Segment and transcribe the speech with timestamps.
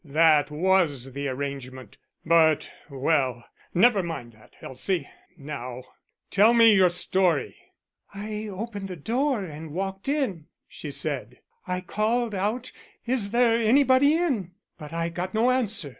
[0.03, 5.83] That was the arrangement, but well, never mind that, Elsie, now;
[6.31, 7.55] tell me your story."
[8.11, 11.37] "I opened the door and walked in," she said.
[11.67, 12.71] "I called out
[13.05, 15.89] 'Is there anybody in?' but I got no answer.